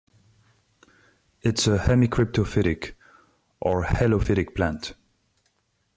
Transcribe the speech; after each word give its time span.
It's 1.43 1.67
a 1.67 1.77
hemicryptophytic 1.77 2.95
or 3.59 3.83
helophytic 3.85 4.55
plant. 4.55 4.95